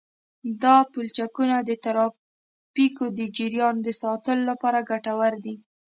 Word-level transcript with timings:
دا 0.63 0.75
پلچکونه 0.91 1.57
د 1.63 1.71
ترافیکو 1.83 3.05
د 3.17 3.19
جریان 3.37 3.75
د 3.83 3.87
ساتلو 4.01 4.41
لپاره 4.51 4.85
ګټور 4.89 5.33
دي 5.45 5.55